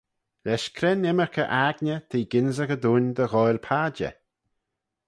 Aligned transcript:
Lesh 0.45 0.69
cre'n 0.77 1.07
ymmyrkey 1.11 1.51
aigney 1.63 2.01
t'eh 2.09 2.27
gynsaghey 2.31 2.81
dooin 2.83 3.07
dy 3.17 3.25
ghoaill 3.31 3.61
padjer? 3.67 4.15